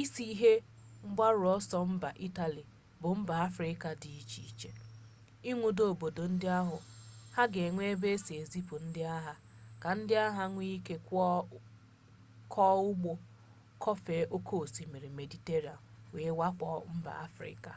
isi 0.00 0.22
ihe 0.34 0.52
mgbaru 1.08 1.44
ọsọ 1.56 1.78
mba 1.92 2.10
itali 2.28 2.62
bụ 3.00 3.08
mba 3.18 3.34
afrịka 3.48 3.88
dị 4.00 4.10
iche 4.20 4.40
iche 4.50 4.70
ịnwudo 5.50 5.82
obodo 5.92 6.22
ndị 6.32 6.46
ahụ 6.60 6.78
ha 7.34 7.42
ga 7.52 7.60
enwe 7.68 7.82
ebe 7.92 8.06
esi 8.16 8.32
ezipu 8.42 8.74
ndị 8.86 9.02
agha 9.16 9.34
ka 9.82 9.90
ndị 9.98 10.14
agha 10.26 10.44
nwee 10.52 10.72
ike 10.78 10.94
kwọọ 12.54 12.72
ụgbọ 12.90 13.10
kwọfee 13.82 14.28
oke 14.36 14.54
osimiri 14.62 15.08
mediterenia 15.18 15.82
wee 16.12 16.32
wakpo 16.38 16.64
mba 16.96 17.12
afrịka 17.26 17.72